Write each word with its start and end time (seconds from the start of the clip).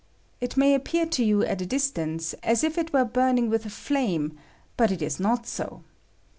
It 0.39 0.57
may 0.57 0.73
appear 0.73 1.05
to 1.05 1.23
you 1.23 1.43
at 1.45 1.61
a 1.61 1.65
distance 1.67 2.33
as 2.41 2.63
if 2.63 2.75
it 2.79 2.91
were 2.91 3.05
burning 3.05 3.51
with 3.51 3.67
a 3.67 3.69
flame; 3.69 4.35
but 4.75 4.89
it 4.89 5.03
is 5.03 5.19
not 5.19 5.45
so. 5.45 5.83